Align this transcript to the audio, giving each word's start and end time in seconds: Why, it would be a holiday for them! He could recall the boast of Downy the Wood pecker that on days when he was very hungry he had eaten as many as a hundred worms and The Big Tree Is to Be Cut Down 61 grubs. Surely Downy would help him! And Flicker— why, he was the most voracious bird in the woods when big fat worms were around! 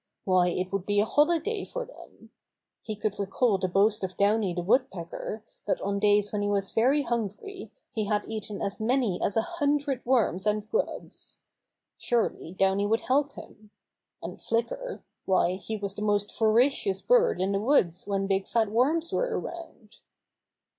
Why, 0.23 0.47
it 0.47 0.71
would 0.73 0.87
be 0.87 0.99
a 0.99 1.05
holiday 1.05 1.63
for 1.63 1.85
them! 1.85 2.31
He 2.81 2.95
could 2.95 3.19
recall 3.19 3.59
the 3.59 3.67
boast 3.67 4.03
of 4.03 4.17
Downy 4.17 4.51
the 4.51 4.63
Wood 4.63 4.89
pecker 4.89 5.43
that 5.67 5.79
on 5.79 5.99
days 5.99 6.33
when 6.33 6.41
he 6.41 6.49
was 6.49 6.71
very 6.71 7.03
hungry 7.03 7.69
he 7.91 8.05
had 8.05 8.25
eaten 8.27 8.63
as 8.63 8.81
many 8.81 9.21
as 9.21 9.37
a 9.37 9.43
hundred 9.43 10.03
worms 10.03 10.47
and 10.47 10.63
The 10.63 10.65
Big 10.65 10.71
Tree 10.71 10.79
Is 10.79 10.85
to 10.87 10.87
Be 10.87 10.89
Cut 10.89 11.01
Down 11.03 11.99
61 11.99 11.99
grubs. 11.99 12.07
Surely 12.07 12.51
Downy 12.71 12.85
would 12.87 13.01
help 13.01 13.35
him! 13.35 13.69
And 14.23 14.41
Flicker— 14.41 15.03
why, 15.27 15.51
he 15.53 15.77
was 15.77 15.93
the 15.93 16.01
most 16.01 16.35
voracious 16.35 17.03
bird 17.03 17.39
in 17.39 17.51
the 17.51 17.59
woods 17.61 18.07
when 18.07 18.25
big 18.25 18.47
fat 18.47 18.69
worms 18.71 19.13
were 19.13 19.39
around! 19.39 19.97